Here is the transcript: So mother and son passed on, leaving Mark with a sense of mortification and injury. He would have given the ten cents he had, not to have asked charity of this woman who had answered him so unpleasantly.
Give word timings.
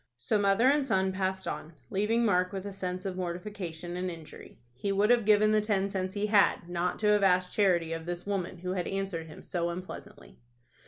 So 0.17 0.39
mother 0.39 0.67
and 0.67 0.83
son 0.87 1.11
passed 1.11 1.47
on, 1.47 1.73
leaving 1.91 2.25
Mark 2.25 2.51
with 2.51 2.65
a 2.65 2.73
sense 2.73 3.05
of 3.05 3.15
mortification 3.17 3.95
and 3.95 4.09
injury. 4.09 4.57
He 4.73 4.91
would 4.91 5.11
have 5.11 5.25
given 5.25 5.51
the 5.51 5.61
ten 5.61 5.91
cents 5.91 6.15
he 6.15 6.25
had, 6.25 6.67
not 6.67 6.97
to 7.01 7.07
have 7.09 7.21
asked 7.21 7.53
charity 7.53 7.93
of 7.93 8.07
this 8.07 8.25
woman 8.25 8.57
who 8.57 8.71
had 8.71 8.87
answered 8.87 9.27
him 9.27 9.43
so 9.43 9.69
unpleasantly. 9.69 10.39